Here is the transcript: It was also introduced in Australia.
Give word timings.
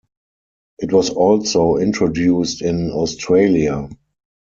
It 0.79 0.91
was 0.91 1.11
also 1.11 1.75
introduced 1.77 2.63
in 2.63 2.89
Australia. 2.89 3.87